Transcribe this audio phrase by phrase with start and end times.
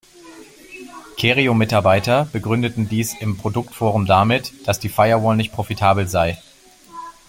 [1.17, 6.39] Kerio-Mitarbeiter begründeten dies im Produkt-Forum damit, dass die Firewall nicht profitabel sei.